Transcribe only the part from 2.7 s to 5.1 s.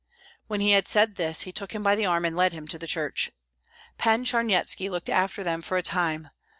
the church. Pan Charnyetski looked